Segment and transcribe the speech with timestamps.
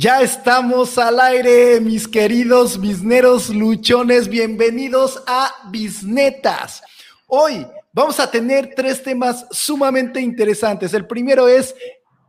[0.00, 4.28] Ya estamos al aire, mis queridos bisneros luchones.
[4.28, 6.84] Bienvenidos a Bisnetas.
[7.26, 10.94] Hoy vamos a tener tres temas sumamente interesantes.
[10.94, 11.74] El primero es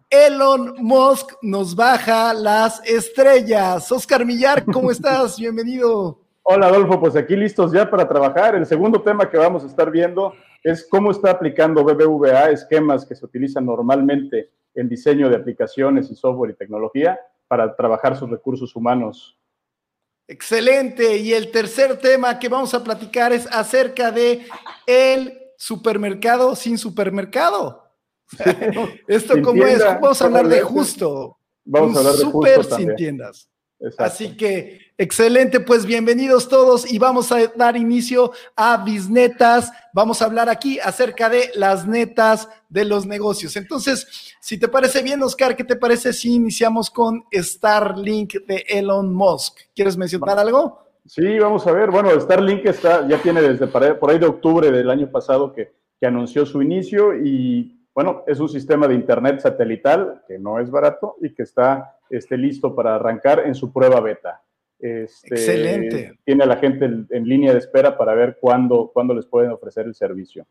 [0.10, 3.92] Elon Musk nos baja las estrellas.
[3.92, 5.38] Oscar Millar, ¿cómo estás?
[5.38, 6.18] Bienvenido.
[6.42, 8.56] Hola Adolfo, pues aquí listos ya para trabajar.
[8.56, 10.34] El segundo tema que vamos a estar viendo
[10.64, 16.16] es cómo está aplicando BBVA esquemas que se utilizan normalmente en diseño de aplicaciones y
[16.16, 19.38] software y tecnología para trabajar sus recursos humanos.
[20.28, 21.18] Excelente.
[21.18, 24.48] Y el tercer tema que vamos a platicar es acerca de
[24.86, 27.84] el supermercado sin supermercado.
[29.08, 31.38] Esto cómo es, vamos a hablar de justo.
[31.66, 33.50] Vamos a hablar de super sin tiendas.
[33.98, 39.72] Así que, excelente, pues bienvenidos todos y vamos a dar inicio a Bisnetas.
[39.94, 43.56] Vamos a hablar aquí acerca de las netas de los negocios.
[43.56, 49.14] Entonces, si te parece bien, Oscar, ¿qué te parece si iniciamos con Starlink de Elon
[49.14, 49.60] Musk?
[49.74, 50.84] ¿Quieres mencionar algo?
[51.06, 51.90] Sí, vamos a ver.
[51.90, 56.06] Bueno, Starlink está, ya tiene desde por ahí de octubre del año pasado que, que
[56.06, 61.16] anunció su inicio y, bueno, es un sistema de Internet satelital que no es barato
[61.22, 64.42] y que está esté listo para arrancar en su prueba beta.
[64.80, 66.20] Este, Excelente.
[66.24, 69.86] Tiene a la gente en, línea de espera para ver cuándo, cuándo les pueden ofrecer
[69.86, 70.46] el servicio.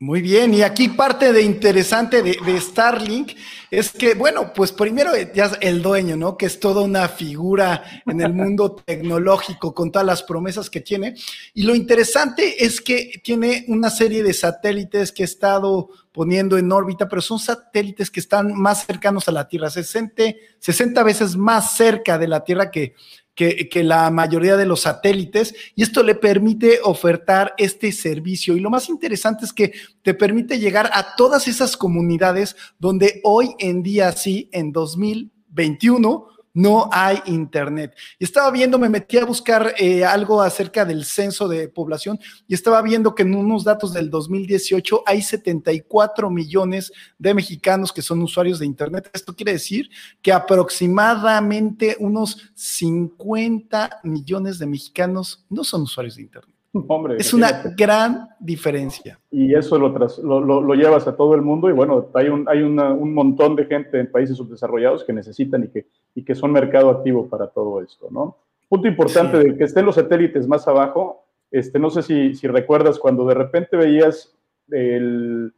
[0.00, 3.32] Muy bien, y aquí parte de interesante de, Starlink
[3.68, 6.36] es que, bueno, pues primero ya el dueño, ¿no?
[6.36, 11.16] Que es toda una figura en el mundo tecnológico con todas las promesas que tiene.
[11.52, 16.70] Y lo interesante es que tiene una serie de satélites que ha estado poniendo en
[16.70, 20.22] órbita, pero son satélites que están más cercanos a la Tierra, 60,
[20.60, 22.94] 60 veces más cerca de la Tierra que,
[23.38, 28.56] que, la mayoría de los satélites y esto le permite ofertar este servicio.
[28.56, 29.72] Y lo más interesante es que
[30.02, 36.26] te permite llegar a todas esas comunidades donde hoy en día, sí, en 2021,
[36.58, 37.96] no hay internet.
[38.18, 42.54] Y estaba viendo, me metí a buscar eh, algo acerca del censo de población y
[42.54, 48.20] estaba viendo que en unos datos del 2018 hay 74 millones de mexicanos que son
[48.22, 49.08] usuarios de internet.
[49.12, 49.88] Esto quiere decir
[50.20, 56.57] que aproximadamente unos 50 millones de mexicanos no son usuarios de internet.
[56.88, 59.18] Hombre, es una gran diferencia.
[59.30, 62.62] Y eso lo, lo, lo, llevas a todo el mundo y bueno, hay, un, hay
[62.62, 66.90] un montón de gente en países subdesarrollados que necesitan y que, y que son mercado
[66.90, 68.36] activo para todo esto, ¿no?
[68.68, 72.98] Punto importante de que estén los satélites más abajo, este, no sé si, si recuerdas
[72.98, 74.34] cuando de repente veías
[74.70, 75.54] el,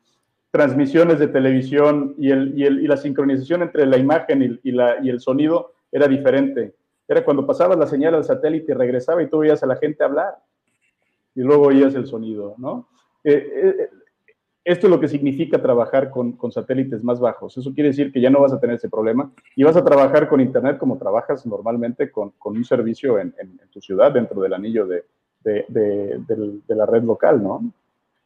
[0.52, 4.96] transmisiones de televisión y, el, y, el, y, la sincronización entre la imagen y, la,
[5.02, 6.74] y el sonido era diferente.
[7.08, 10.04] Era cuando pasabas la señal al satélite y regresaba y tú veías a la gente
[10.04, 10.36] hablar
[11.40, 12.86] y luego oías el sonido, ¿no?
[13.24, 13.88] Eh, eh,
[14.62, 17.56] esto es lo que significa trabajar con, satélites más bajos.
[17.56, 20.28] Eso quiere decir que ya no vas a tener ese problema y vas a trabajar
[20.28, 23.32] con Internet como trabajas normalmente con, un servicio en,
[23.70, 25.04] tu ciudad, dentro del anillo de,
[25.42, 27.72] de la red local, ¿no?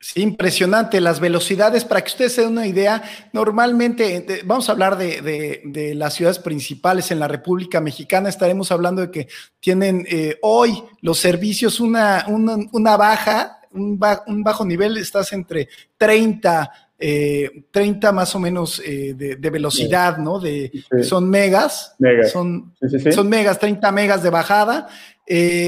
[0.00, 1.00] Sí, impresionante.
[1.00, 6.12] Las velocidades, para que ustedes se den una idea, normalmente, vamos a hablar de, las
[6.12, 9.28] ciudades principales en la República Mexicana, estaremos hablando de que
[9.60, 18.08] tienen eh, hoy los servicios una, una, baja, un, bajo nivel, estás entre 30, 30
[18.08, 20.38] eh, más o menos eh, de, velocidad, ¿no?
[20.38, 20.70] De,
[21.02, 21.96] Son megas,
[22.30, 22.74] Son,
[23.10, 24.88] son megas, 30 megas de bajada.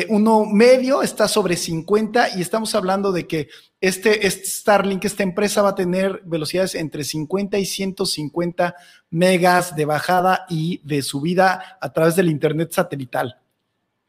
[0.09, 3.49] Uno medio está sobre 50 y estamos hablando de que
[3.81, 8.75] este, este, Starlink, esta empresa va a tener velocidades entre 50 y 150
[9.11, 13.37] megas de bajada y de subida a través del Internet satelital.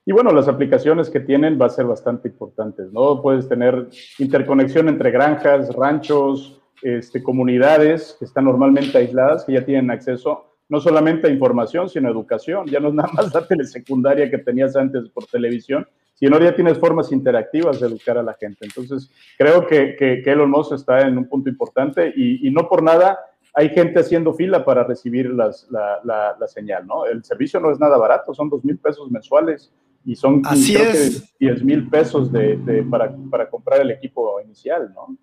[0.06, 3.22] Y bueno, las aplicaciones que tienen va a ser bastante importantes, ¿no?
[3.22, 9.92] Puedes tener interconexión entre granjas, ranchos, este, comunidades que están normalmente aisladas, que ya tienen
[9.92, 12.68] acceso no solamente a información, sino a educación.
[12.68, 16.78] Ya no es nada más la telesecundaria que tenías antes por televisión, sino ya tienes
[16.80, 18.66] formas interactivas de educar a la gente.
[18.66, 23.20] Entonces, creo que, que, Elon Musk está en un punto importante y, no por nada
[23.54, 27.06] hay gente haciendo fila para recibir las, la, la, señal, ¿no?
[27.06, 29.72] El servicio no es nada barato, son dos mil pesos mensuales
[30.06, 31.36] y son Así es.
[31.40, 35.18] 10 mil pesos de, de, para, para comprar el equipo inicial, ¿no?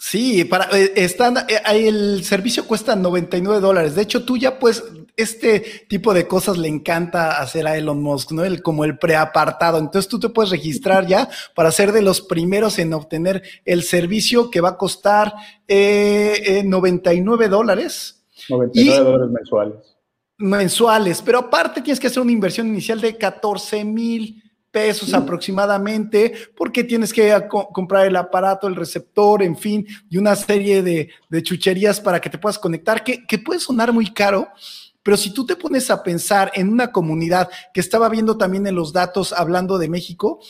[0.00, 3.96] Sí, para, eh, están, eh, el servicio cuesta 99 dólares.
[3.96, 4.84] De hecho, tú ya pues,
[5.16, 8.44] este tipo de cosas le encanta hacer a Elon Musk, ¿no?
[8.44, 9.78] El, como el preapartado.
[9.78, 14.48] Entonces tú te puedes registrar ya para ser de los primeros en obtener el servicio
[14.48, 15.34] que va a costar
[15.66, 18.22] eh, 99 eh, dólares.
[18.48, 19.96] 99 dólares mensuales.
[20.36, 26.84] Mensuales, pero aparte tienes que hacer una inversión inicial de 14 mil pesos aproximadamente, porque
[26.84, 27.34] tienes que
[27.72, 31.10] comprar el aparato, el receptor, en fin, y una serie de,
[31.42, 34.48] chucherías para que te puedas conectar, que, puede sonar muy caro,
[35.02, 38.74] Pero si tú te pones a pensar en una comunidad que estaba viendo también en
[38.74, 40.40] los datos hablando de México,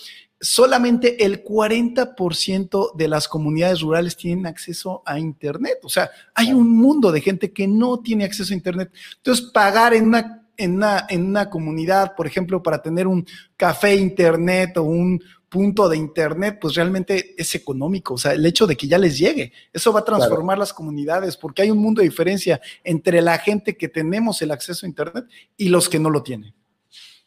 [0.41, 5.79] solamente el 40% de las comunidades rurales tienen acceso a Internet.
[5.83, 8.93] O sea, hay un mundo de gente que no tiene acceso a Internet.
[9.17, 13.25] Entonces, pagar en una, en una, en una comunidad, por ejemplo, para tener un
[13.57, 18.15] café Internet o un punto de Internet, pues realmente es económico.
[18.15, 21.37] O sea, el hecho de que ya les llegue, eso va a transformar las comunidades
[21.37, 25.25] porque hay un mundo de diferencia entre la gente que tenemos el acceso a Internet
[25.57, 26.53] y los que no lo tienen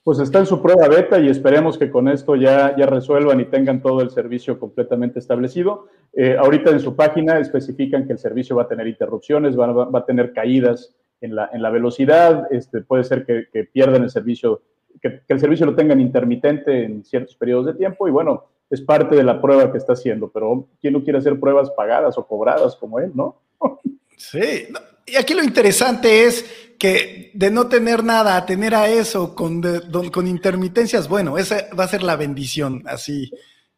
[0.03, 3.45] pues está en su prueba beta y esperemos que con esto ya, ya resuelvan y
[3.45, 5.87] tengan todo el servicio completamente establecido.
[6.13, 9.99] Eh, ahorita en su página especifican que el servicio va a tener interrupciones, va, va,
[9.99, 14.09] a tener caídas en la, en la velocidad, este, puede ser que, que pierdan el
[14.09, 14.63] servicio,
[15.01, 18.81] que, que, el servicio lo tengan intermitente en ciertos periodos de tiempo y bueno, es
[18.81, 22.25] parte de la prueba que está haciendo, pero ¿quién no quiere hacer pruebas pagadas o
[22.25, 23.41] cobradas como él, no?
[24.17, 24.67] Sí,
[25.05, 29.61] y aquí lo interesante es que de no tener nada a tener a eso con,
[30.11, 33.29] con intermitencias, bueno, esa va a ser la bendición, así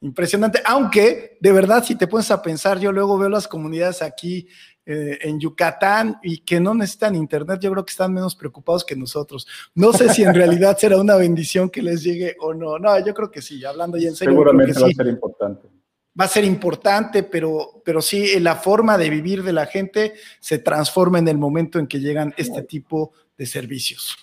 [0.03, 0.61] impresionante.
[0.65, 4.47] Aunque, de verdad, si te pones a pensar, yo luego veo las comunidades aquí
[4.85, 8.95] eh, en Yucatán y que no necesitan internet, yo creo que están menos preocupados que
[8.95, 9.47] nosotros.
[9.75, 12.77] No sé si en realidad será una bendición que les llegue o no.
[12.79, 14.33] No, yo creo que sí, hablando ya en serio.
[14.33, 15.73] Seguramente va a ser importante
[16.19, 20.59] va a ser importante, pero, pero sí, la forma de vivir de la gente se
[20.59, 24.15] transforma en el momento en que llegan este tipo de servicios.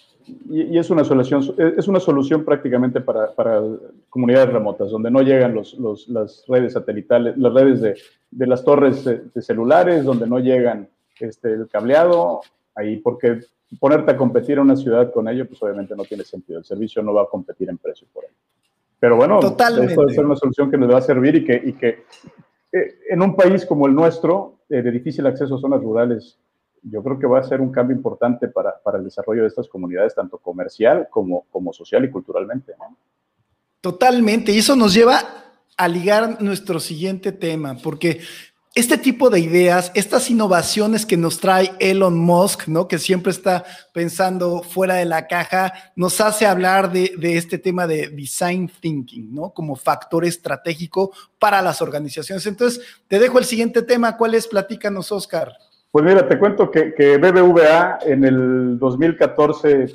[0.51, 3.63] Y, es, una solución, es una solución prácticamente para, para
[4.09, 7.97] comunidades remotas, donde no llegan los, los, las redes satelitales, las redes de,
[8.31, 10.89] de las torres de, de, celulares, donde no llegan
[11.19, 12.41] este, el cableado,
[12.75, 13.41] ahí, porque
[13.79, 16.59] ponerte a competir en una ciudad con ello, pues obviamente no tiene sentido.
[16.59, 18.35] El servicio no va a competir en precio por ello.
[18.99, 19.93] Pero bueno, Totalmente.
[19.93, 22.05] esto debe ser una solución que nos va a servir y que, y que
[22.73, 26.39] eh, en un país como el nuestro, eh, de difícil acceso a zonas rurales,
[26.83, 29.69] yo creo que va a ser un cambio importante para, para el desarrollo de estas
[29.69, 32.75] comunidades, tanto comercial como, como social y culturalmente.
[33.81, 35.21] Totalmente, y eso nos lleva
[35.77, 38.21] a ligar nuestro siguiente tema, porque
[38.75, 42.87] este tipo de ideas, estas innovaciones que nos trae Elon Musk, ¿no?
[42.87, 47.89] Que siempre está pensando fuera de la caja, nos hace hablar de, de, este tema
[47.89, 49.51] de design thinking, ¿no?
[49.51, 52.47] Como factor estratégico para las organizaciones.
[52.47, 54.17] Entonces, te dejo el siguiente tema.
[54.17, 54.47] ¿Cuál es?
[54.47, 55.53] Platícanos, Oscar.
[55.91, 59.87] Pues mira, te cuento que, BBVA en el 2014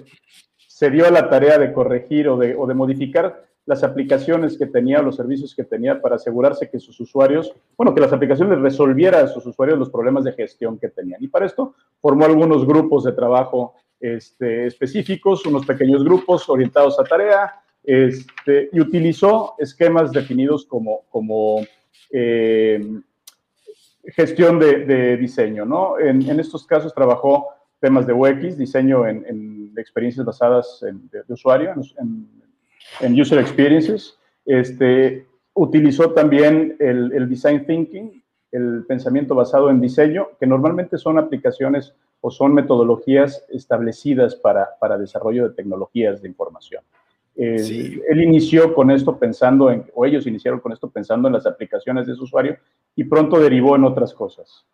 [0.57, 5.01] se dio la tarea de corregir o de, o de modificar las aplicaciones que tenía,
[5.01, 9.27] los servicios que tenía para asegurarse que sus usuarios, bueno, que las aplicaciones resolvieran a
[9.27, 11.24] sus usuarios los problemas de gestión que tenían.
[11.24, 17.03] Y para esto formó algunos grupos de trabajo este, específicos, unos pequeños grupos orientados a
[17.06, 21.65] tarea, este, y utilizó esquemas definidos como, como
[22.12, 22.83] eh,
[24.07, 26.00] gestión de, diseño, ¿no?
[26.00, 27.48] En, estos casos trabajó
[27.80, 32.28] temas de UX, diseño en, en experiencias basadas en, usuario, en,
[33.02, 34.18] en User Experiences.
[34.46, 41.18] Este, utilizó también el, el, Design Thinking, el pensamiento basado en diseño, que normalmente son
[41.18, 46.84] aplicaciones o son metodologías establecidas para, para desarrollo de tecnologías de información.
[47.36, 48.02] Eh, sí.
[48.10, 52.08] Él inició con esto pensando en, o ellos iniciaron con esto pensando en las aplicaciones
[52.08, 52.58] de su usuario
[52.96, 54.66] y pronto derivó en otras cosas.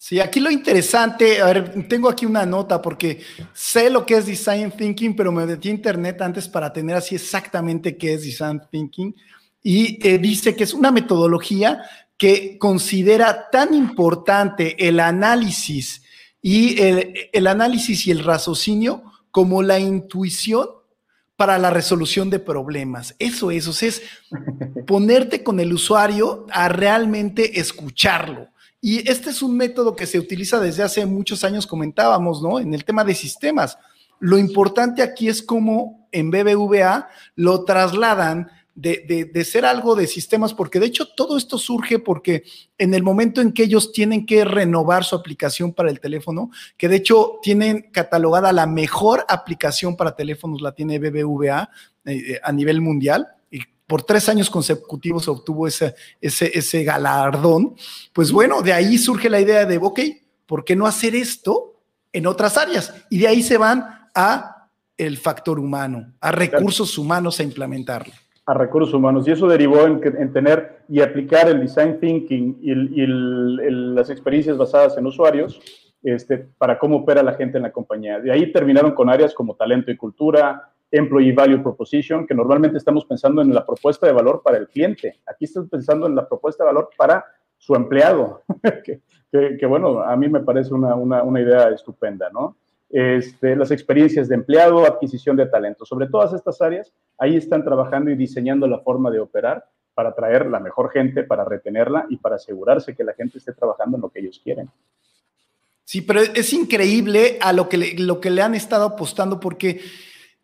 [0.00, 3.20] Sí, aquí lo interesante, a ver, tengo aquí una nota porque
[3.52, 7.16] sé lo que es design thinking, pero me metí a internet antes para tener así
[7.16, 9.12] exactamente qué es design thinking
[9.60, 11.82] y eh, dice que es una metodología
[12.16, 16.04] que considera tan importante el análisis
[16.40, 20.68] y el, el análisis y el raciocinio como la intuición
[21.38, 23.14] para la resolución de problemas.
[23.18, 24.02] Eso es, o sea, es
[24.86, 28.48] ponerte con el usuario a realmente escucharlo
[28.80, 32.60] y este es un método que se utiliza desde hace muchos años, comentábamos, ¿no?
[32.60, 33.76] En el tema de sistemas.
[34.20, 38.50] Lo importante aquí es cómo en BBVA lo trasladan
[38.80, 42.44] de, de, de, ser algo de sistemas, porque de hecho todo esto surge porque
[42.78, 46.88] en el momento en que ellos tienen que renovar su aplicación para el teléfono, que
[46.88, 51.70] de hecho tienen catalogada la mejor aplicación para teléfonos, la tiene BBVA
[52.04, 53.26] eh, a nivel mundial,
[53.88, 57.74] por tres años consecutivos obtuvo ese, ese, ese galardón,
[58.12, 60.00] pues bueno, de ahí surge la idea de, ok,
[60.46, 61.80] ¿por qué no hacer esto
[62.12, 62.94] en otras áreas?
[63.10, 64.68] Y de ahí se van a
[64.98, 68.12] el factor humano, a recursos humanos a implementarlo.
[68.48, 69.28] A recursos humanos.
[69.28, 73.60] Y eso derivó en, en tener y aplicar el design thinking y, el, y el,
[73.62, 75.60] el, las experiencias basadas en usuarios
[76.02, 78.20] este, para cómo opera la gente en la compañía.
[78.20, 83.04] De ahí terminaron con áreas como talento y cultura, Employee Value Proposition, que normalmente estamos
[83.04, 85.20] pensando en la propuesta de valor para el cliente.
[85.26, 87.24] Aquí estás pensando en la propuesta de valor para
[87.58, 88.42] su empleado,
[88.84, 89.00] que,
[89.30, 92.56] que, que, bueno, a mí me parece una, una, una idea estupenda, ¿no?
[92.90, 95.84] Este, las experiencias de empleado, adquisición de talento.
[95.84, 99.64] Sobre todas estas áreas, ahí están trabajando y diseñando la forma de operar
[99.94, 103.96] para atraer la mejor gente, para retenerla y para asegurarse que la gente esté trabajando
[103.96, 104.70] en lo que ellos quieren.
[105.84, 109.80] Sí, pero es increíble a lo que lo que le han estado apostando porque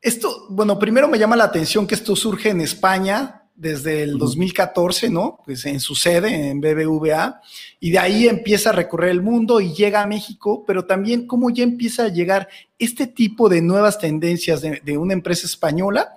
[0.00, 5.10] esto, bueno, primero me llama la atención que esto surge en España, desde el 2014,
[5.10, 5.38] ¿no?
[5.44, 7.40] Pues en su sede, en BBVA,
[7.78, 11.50] y de ahí empieza a recorrer el mundo y llega a México, pero también cómo
[11.50, 16.14] ya empieza a llegar este tipo de nuevas tendencias de, una empresa española,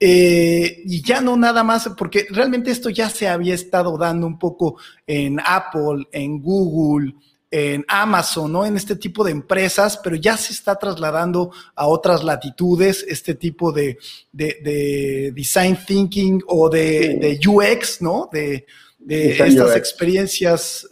[0.00, 4.38] eh, y ya no nada más, porque realmente esto ya se había estado dando un
[4.38, 7.14] poco en Apple, en Google,
[7.52, 8.64] en Amazon, ¿no?
[8.64, 13.70] En este tipo de empresas, pero ya se está trasladando a otras latitudes este tipo
[13.70, 13.98] de,
[14.32, 18.28] design thinking o de, UX, ¿no?
[18.32, 18.66] De,
[19.06, 20.88] estas experiencias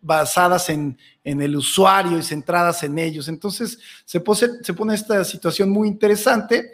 [0.00, 3.28] basadas en, en el usuario y centradas en ellos.
[3.28, 4.22] Entonces, se,
[4.62, 6.70] se pone esta situación muy interesante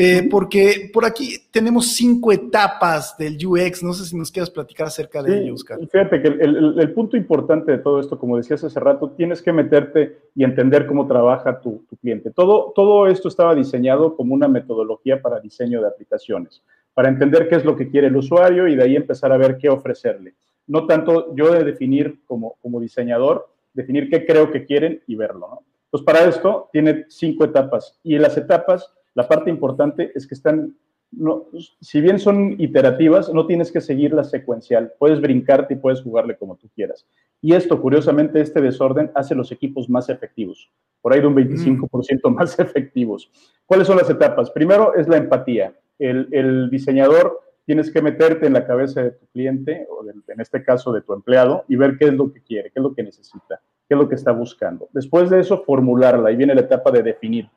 [0.00, 3.82] eh, porque por aquí tenemos cinco etapas del UX.
[3.82, 5.78] No sé si nos quieras platicar acerca de ellos, Oscar.
[5.90, 10.18] Fíjate que el, punto importante de todo esto, como decías hace rato, tienes que meterte
[10.36, 12.30] y entender cómo trabaja tu, cliente.
[12.30, 16.62] Todo, todo esto estaba diseñado como una metodología para diseño de aplicaciones,
[16.94, 19.58] para entender qué es lo que quiere el usuario y de ahí empezar a ver
[19.58, 20.34] qué ofrecerle.
[20.68, 25.48] No tanto yo de definir como, como diseñador, definir qué creo que quieren y verlo.
[25.48, 25.62] ¿no?
[25.90, 30.34] Pues para esto tiene cinco etapas y en las etapas la parte importante es que
[30.34, 30.76] están,
[31.10, 31.46] no,
[31.80, 34.92] si bien son iterativas, no tienes que seguirla secuencial.
[34.96, 37.04] Puedes brincarte y puedes jugarle como tú quieras.
[37.40, 40.70] Y esto, curiosamente, este desorden hace los equipos más efectivos,
[41.00, 42.34] por ahí de un 25% mm.
[42.34, 43.28] más efectivos.
[43.66, 44.50] ¿Cuáles son las etapas?
[44.50, 45.74] Primero es la empatía.
[45.98, 50.62] El, el diseñador tienes que meterte en la cabeza de tu cliente, o en este
[50.62, 53.02] caso de tu empleado, y ver qué es lo que quiere, qué es lo que
[53.02, 54.88] necesita, qué es lo que está buscando.
[54.94, 56.30] Después de eso, formularla.
[56.30, 57.50] Ahí viene la etapa de definir.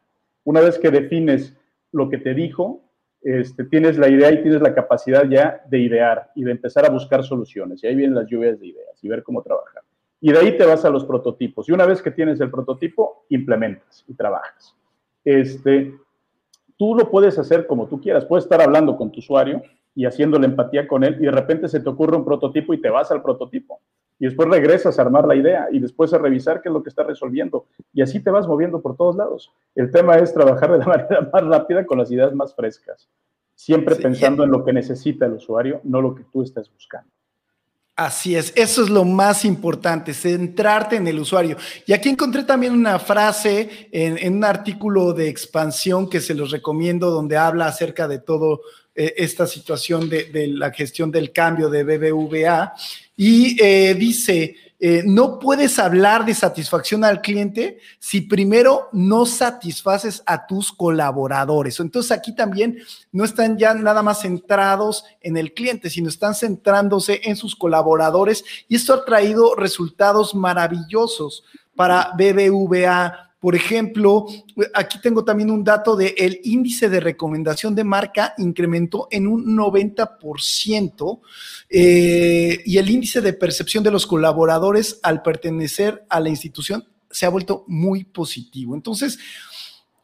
[0.43, 1.55] Una vez que defines
[1.93, 2.81] lo que te dijo,
[3.21, 6.89] este, tienes la idea y tienes la capacidad ya de idear y de empezar a
[6.89, 7.81] buscar soluciones.
[7.81, 9.81] Y ahí vienen las lluvias de ideas y ver cómo trabajar.
[10.19, 11.69] Y de ahí te vas a los prototipos.
[11.69, 14.75] Y una vez que tienes el prototipo, implementas y trabajas.
[15.23, 15.95] Este,
[16.75, 18.25] tú lo puedes hacer como tú quieras.
[18.25, 19.63] Puedes estar hablando con tu usuario
[19.95, 22.81] y haciendo la empatía con él y de repente se te ocurre un prototipo y
[22.81, 23.81] te vas al prototipo.
[24.19, 26.89] Y después regresas a armar la idea y después a revisar qué es lo que
[26.89, 27.65] está resolviendo.
[27.91, 29.51] Y así te vas moviendo por todos lados.
[29.74, 33.10] El tema es trabajar de la manera más rápida con las ideas más frescas,
[33.55, 37.10] siempre pensando en lo que necesita el usuario, no lo que tú estás buscando.
[37.95, 41.57] Así es, eso es lo más importante, centrarte en el usuario.
[41.86, 46.51] Y aquí encontré también una frase en, en un artículo de expansión que se los
[46.51, 48.62] recomiendo, donde habla acerca de todo
[48.93, 52.74] eh, esta situación de, la gestión del cambio de BBVA
[53.15, 60.24] y eh, dice, eh, no puedes hablar de satisfacción al cliente si primero no satisfaces
[60.25, 61.79] a tus colaboradores.
[61.79, 62.79] Entonces aquí también
[63.13, 68.43] no están ya nada más centrados en el cliente, sino están centrándose en sus colaboradores
[68.67, 71.45] y esto ha traído resultados maravillosos
[71.75, 74.27] para BBVA, por ejemplo,
[74.75, 79.57] aquí tengo también un dato de el índice de recomendación de marca incrementó en un
[79.57, 81.19] 90%
[81.67, 87.25] eh, y el índice de percepción de los colaboradores al pertenecer a la institución se
[87.25, 88.75] ha vuelto muy positivo.
[88.75, 89.17] Entonces,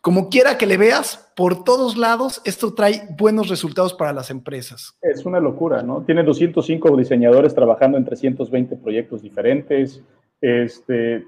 [0.01, 4.97] como quiera que le veas, por todos lados, esto trae buenos resultados para las empresas.
[5.03, 6.01] Es una locura, ¿no?
[6.01, 10.01] Tiene 205 diseñadores trabajando en 320 proyectos diferentes.
[10.41, 11.23] Este,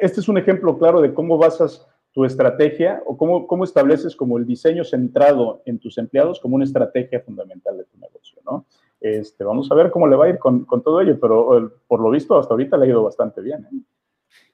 [0.00, 4.38] este es un ejemplo claro de cómo basas tu estrategia o cómo, cómo estableces como
[4.38, 8.66] el diseño centrado en tus empleados como una estrategia fundamental de tu negocio, ¿no?
[9.00, 12.10] Este, vamos a ver cómo le va a ir con, todo ello, pero por lo
[12.10, 13.66] visto hasta ahorita le ha ido bastante bien.
[13.66, 13.76] ¿eh?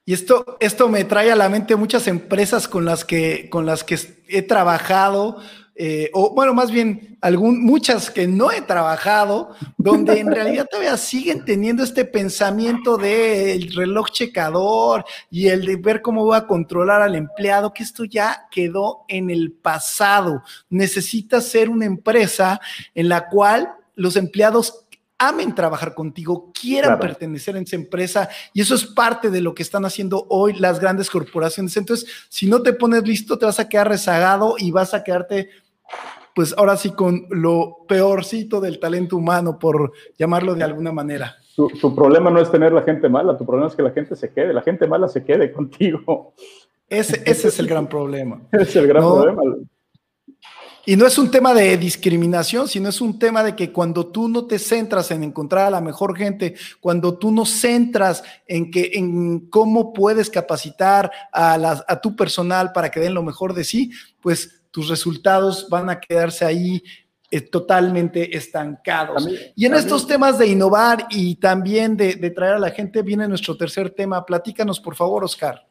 [0.05, 3.85] Y esto, esto me trae a la mente muchas empresas con las que, con las
[3.85, 3.97] que
[4.29, 5.37] he trabajado,
[5.83, 10.99] eh, o bueno, más bien algún, muchas que no he trabajado, donde en realidad todavía
[10.99, 17.01] siguen teniendo este pensamiento del reloj checador y el de ver cómo va a controlar
[17.01, 20.43] al empleado, que esto ya quedó en el pasado.
[20.69, 22.61] Necesita ser una empresa
[22.95, 24.85] en la cual los empleados
[25.17, 29.63] amen trabajar contigo, quieran pertenecer a esa empresa y eso es parte de lo que
[29.63, 31.75] están haciendo hoy las grandes corporaciones.
[31.79, 35.49] Entonces, si no te pones listo, te vas a quedar rezagado y vas a quedarte
[36.35, 41.37] pues ahora sí con lo peorcito del talento humano, por llamarlo de alguna manera.
[41.55, 44.33] Tu, problema no es tener la gente mala, tu problema es que la gente se
[44.33, 46.33] quede, la gente mala se quede contigo.
[46.89, 48.41] Ese, ese es el gran problema.
[48.53, 49.43] es el gran problema.
[50.87, 54.29] Y no es un tema de discriminación, sino es un tema de que cuando tú
[54.29, 58.93] no te centras en encontrar a la mejor gente, cuando tú no centras en, que,
[58.95, 63.91] en cómo puedes capacitar a, a tu personal para que den lo mejor de sí,
[64.23, 66.83] pues tus resultados van a quedarse ahí
[67.33, 69.29] eh, totalmente estancados.
[69.55, 73.57] y en estos temas de innovar y también de, traer a la gente, viene nuestro
[73.57, 74.25] tercer tema.
[74.27, 75.65] Platícanos, por favor, Oscar.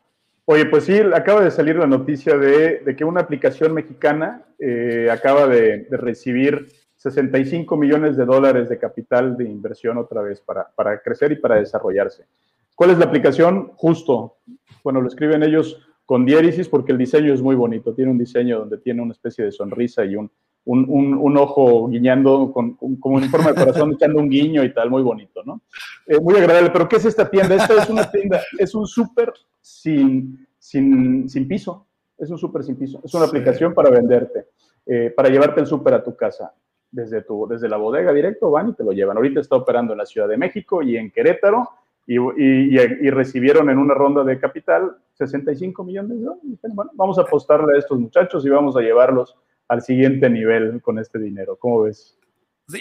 [0.45, 5.47] Oye, pues sí, acaba de salir la noticia de, que una aplicación mexicana eh, acaba
[5.47, 11.33] de, recibir 65 millones de dólares de capital de inversión otra vez para, para crecer
[11.33, 12.25] y para desarrollarse.
[12.73, 13.73] ¿Cuál es la aplicación?
[13.75, 14.37] Justo.
[14.83, 15.77] Bueno, lo escriben ellos
[16.09, 17.93] con diéresis porque el diseño es muy bonito.
[17.93, 20.31] Tiene un diseño donde tiene una especie de sonrisa y un,
[20.65, 25.03] un, ojo guiñando, con, como en forma de corazón, echando un guiño y tal, muy
[25.03, 25.61] bonito, ¿no?
[26.07, 26.71] Eh, muy agradable.
[26.71, 27.53] Pero ¿qué es esta tienda?
[27.53, 31.85] Esta es una tienda, es un súper sin, sin, sin, piso.
[32.17, 32.99] Es un súper sin piso.
[33.03, 34.47] Es una aplicación para venderte,
[34.87, 36.55] eh, para llevarte el súper a tu casa.
[36.89, 39.15] Desde, tu, desde la bodega directo van y te lo llevan.
[39.15, 41.69] Ahorita está operando en la Ciudad de México y en Querétaro.
[42.11, 46.59] Y, y, recibieron en una ronda de capital 65 millones de dólares.
[46.73, 49.35] Bueno, vamos a apostarle a estos muchachos y vamos a llevarlos
[49.67, 51.55] al siguiente nivel con este dinero.
[51.55, 52.17] ¿Cómo ves?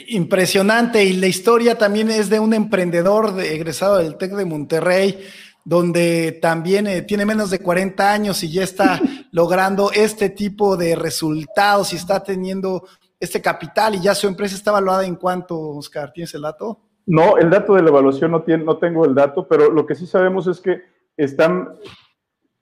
[0.08, 1.04] impresionante.
[1.04, 5.18] Y la historia también es de un emprendedor de, egresado del TEC de Monterrey,
[5.64, 8.98] donde también eh, tiene menos de 40 años y ya está
[9.32, 12.86] logrando este tipo de resultados y está teniendo
[13.20, 16.87] este capital y ya su empresa está evaluada en cuánto, Oscar, ¿tienes el dato?
[17.08, 19.94] No, el dato de la evaluación no, tiene, no tengo el dato, pero lo que
[19.94, 20.82] sí sabemos es que
[21.16, 21.70] están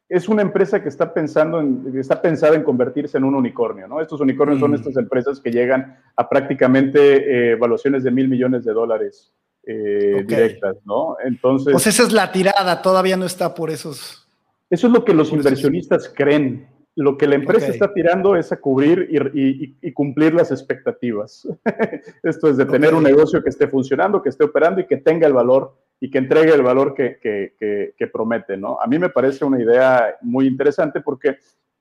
[0.09, 4.01] es una empresa que está pensando en, está pensada en convertirse en un unicornio, ¿no?
[4.01, 4.75] Estos unicornios son mm.
[4.75, 9.35] estas empresas que llegan a prácticamente eh, evaluaciones de mil millones de dólares
[9.65, 11.17] eh, directas, ¿no?
[11.25, 11.73] Entonces.
[11.73, 14.29] Pues esa es la tirada, todavía no está por esos.
[14.71, 16.69] Eso es lo que los inversionistas creen.
[16.97, 21.47] Lo que la empresa está tirando es a cubrir y, cumplir las expectativas.
[22.23, 25.27] Esto es de tener un negocio que esté funcionando, que esté operando y que tenga
[25.27, 28.79] el valor y que entregue el valor que, que, que, promete, ¿no?
[28.81, 31.37] A mí me parece una idea muy interesante porque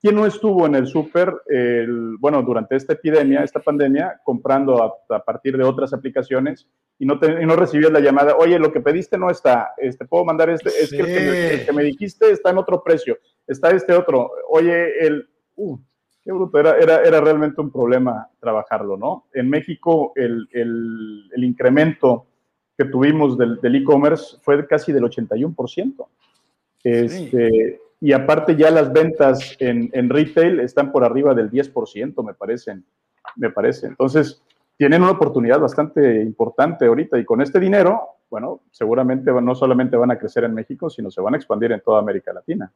[0.06, 1.34] ¿quién no estuvo en el súper,
[2.20, 6.68] bueno, durante esta epidemia, esta pandemia, comprando a, partir de otras aplicaciones
[7.00, 10.06] y no, te, y no recibías la llamada, oye, lo que pediste no está, este,
[10.06, 13.94] puedo mandar este, es que el, que me, dijiste está en otro precio, está este
[13.94, 15.28] otro, oye, el...
[15.56, 15.80] Uh,
[16.24, 19.26] qué bruto, era, era, era, realmente un problema trabajarlo, ¿no?
[19.34, 22.28] En México el, el, el incremento
[22.78, 26.08] que tuvimos del e-commerce fue casi del 81%.
[26.84, 32.36] Este, Y aparte ya las ventas en, en, retail están por arriba del 10%, me
[32.36, 32.86] parecen.
[33.36, 33.88] Me parece.
[33.88, 34.44] Entonces,
[34.78, 40.12] tienen una oportunidad bastante importante ahorita y con este dinero, bueno, seguramente no solamente van
[40.12, 42.72] a crecer en México, sino se van a expandir en toda América Latina.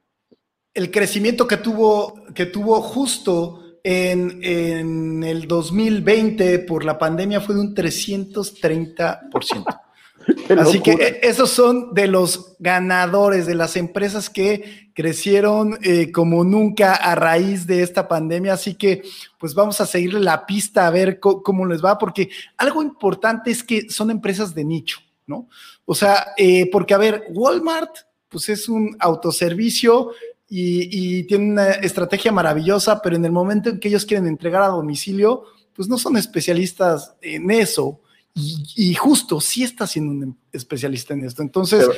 [0.73, 7.53] El crecimiento que tuvo, que tuvo justo en, en el 2020 por la pandemia fue
[7.53, 9.79] de un 330%.
[10.57, 16.43] Así que eh, esos son de los ganadores, de las empresas que crecieron eh, como
[16.43, 18.53] nunca a raíz de esta pandemia.
[18.53, 19.03] Así que
[19.37, 23.63] pues vamos a seguirle la pista a ver cómo les va, porque algo importante es
[23.63, 25.47] que son empresas de nicho, ¿no?
[25.85, 27.91] O sea, eh, porque a ver, Walmart
[28.27, 30.11] pues es un autoservicio
[30.47, 34.61] y, y tiene una estrategia maravillosa, pero en el momento en que ellos quieren entregar
[34.61, 37.98] a domicilio, pues no son especialistas en eso.
[38.35, 41.41] Y, justo sí está siendo un especialista en esto.
[41.41, 41.89] Entonces,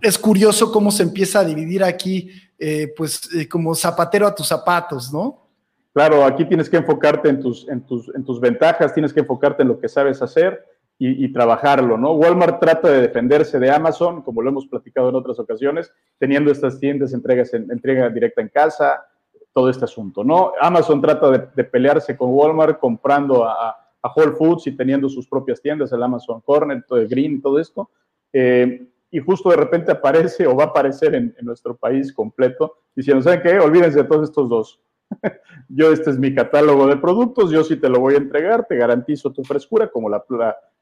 [0.00, 4.46] es curioso cómo se empieza a dividir aquí, eh, pues eh, como zapatero a tus
[4.46, 5.48] zapatos, ¿no?
[5.92, 9.62] Claro, aquí tienes que enfocarte en tus, en tus, en tus ventajas, tienes que enfocarte
[9.62, 10.64] en lo que sabes hacer
[11.04, 12.12] y, trabajarlo, ¿no?
[12.12, 16.78] Walmart trata de defenderse de Amazon, como lo hemos platicado en otras ocasiones, teniendo estas
[16.78, 19.04] tiendas, entregas en, entrega directa en casa,
[19.52, 20.52] todo este asunto, ¿no?
[20.60, 25.60] Amazon trata de, pelearse con Walmart comprando a a Whole Foods y teniendo sus propias
[25.60, 27.90] tiendas, el Amazon Corner, todo el Green, todo esto.
[28.32, 33.22] Eh, y justo de repente aparece o va a aparecer en, nuestro país completo diciendo,
[33.22, 33.58] ¿saben qué?
[33.58, 34.80] Olvídense de todos estos dos.
[35.68, 38.76] yo, este es mi catálogo de productos, yo sí te lo voy a entregar, te
[38.76, 40.24] garantizo tu frescura, como la,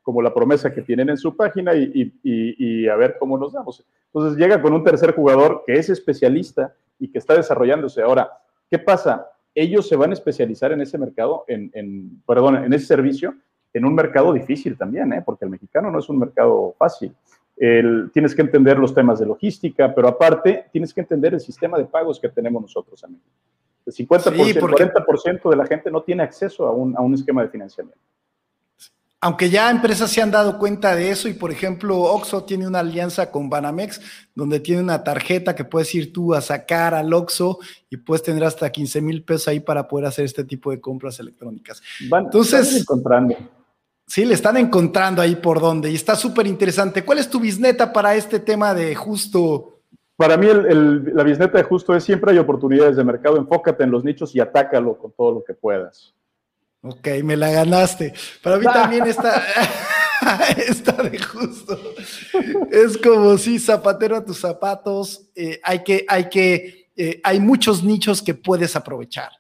[0.01, 3.53] como la promesa que tienen en su página y, y, y, a ver cómo nos
[3.53, 3.85] damos.
[4.13, 8.01] Entonces llega con un tercer jugador que es especialista y que está desarrollándose.
[8.01, 8.31] Ahora,
[8.71, 9.27] ¿qué pasa?
[9.55, 13.35] Ellos se van a especializar en ese mercado, en, perdón, en ese servicio,
[13.73, 15.23] en un mercado difícil también, ¿eh?
[15.25, 17.15] porque el mexicano no es un mercado fácil.
[18.13, 21.85] tienes que entender los temas de logística, pero aparte tienes que entender el sistema de
[21.85, 23.31] pagos que tenemos nosotros en México.
[23.87, 27.49] El 50%, 40% de la gente no tiene acceso a un, a un esquema de
[27.49, 28.01] financiamiento.
[29.23, 32.79] Aunque ya empresas se han dado cuenta de eso y por ejemplo Oxxo tiene una
[32.79, 34.01] alianza con Banamex
[34.35, 37.59] donde tiene una tarjeta que puedes ir tú a sacar al Oxxo
[37.91, 41.21] y puedes tener hasta 15 mil pesos ahí para poder hacer este tipo de compras
[41.21, 41.83] electrónicas.
[42.11, 43.37] Entonces, encontrando.
[44.07, 47.05] Sí, le están encontrando ahí por dónde y está súper interesante.
[47.05, 49.83] ¿Cuál es tu bisneta para este tema de justo?
[50.17, 54.03] Para mí la bisneta de justo es siempre hay oportunidades de mercado, enfócate en los
[54.03, 56.15] nichos y atácalo con todo lo que puedas.
[56.83, 58.15] Ok, me la ganaste.
[58.43, 59.43] Para mí también está,
[60.69, 61.79] está de justo.
[62.71, 65.31] Es como si zapatero a tus zapatos.
[65.35, 69.31] Eh, hay que, hay que, eh, hay muchos nichos que puedes aprovechar.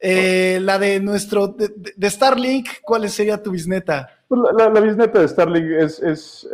[0.00, 4.08] Eh, la de nuestro, de, Starlink, ¿cuál sería tu bisneta?
[4.28, 6.48] Pues la, la, bisneta de Starlink es, es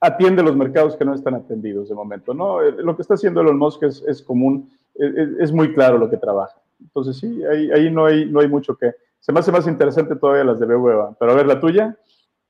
[0.00, 2.60] atiende los mercados que no están atendidos de momento, ¿no?
[2.60, 6.16] Lo que está haciendo Elon Musk es, es común, es, es, muy claro lo que
[6.16, 6.56] trabaja.
[6.80, 10.16] Entonces sí, ahí, ahí no, hay, no hay mucho que, se me hace más interesante
[10.16, 11.16] todavía las de BBVA.
[11.18, 11.96] Pero a ver, la tuya.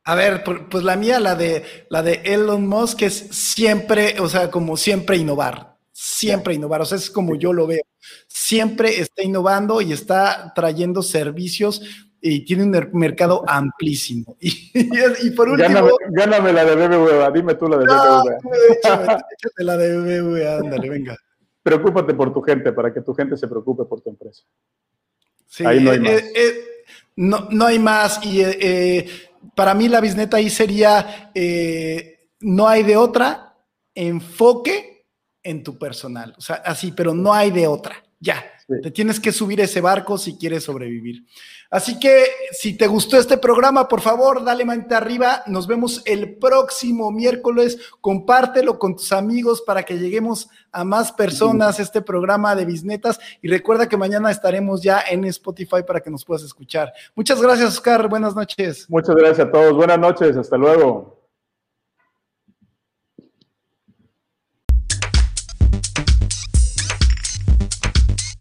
[0.05, 4.51] A ver, pues la mía, la de, la de Elon Musk, es siempre, o sea,
[4.51, 5.77] como siempre innovar.
[5.93, 6.81] Siempre innovar.
[6.81, 7.83] O sea, es como yo lo veo.
[8.27, 11.83] Siempre está innovando y está trayendo servicios
[12.23, 14.37] y tiene un mercado amplísimo.
[15.23, 15.89] Y, por último.
[16.11, 18.39] Gáname, la de BBVA, dime tú la de BBVA.
[19.31, 21.17] échate la de BBVA, ándale, venga.
[21.63, 24.45] Preocúpate por tu gente, para que tu gente se preocupe por tu empresa.
[25.51, 26.13] Sí, ahí no hay eh, más.
[26.13, 26.65] Eh, eh,
[27.17, 28.21] no, hay más.
[28.25, 28.43] Y
[29.55, 31.33] para mí la bisneta ahí sería,
[32.41, 33.57] no hay de otra,
[33.95, 35.07] enfoque
[35.43, 36.35] en tu personal.
[36.39, 38.03] O sea, así, pero no hay de otra.
[38.21, 38.45] Ya,
[38.79, 41.25] te tienes que subir ese barco si quieres sobrevivir.
[41.71, 45.43] Así que si te gustó este programa, por favor, dale manita arriba.
[45.47, 47.79] Nos vemos el próximo miércoles.
[48.01, 53.21] Compártelo con tus amigos para que lleguemos a más personas este programa de Bisnetas.
[53.41, 56.93] Y recuerda que mañana estaremos ya en Spotify para que nos puedas escuchar.
[57.15, 58.09] Muchas gracias, Oscar.
[58.09, 58.87] Buenas noches.
[58.89, 59.75] Muchas gracias a todos.
[59.75, 60.37] Buenas noches.
[60.37, 61.20] Hasta luego.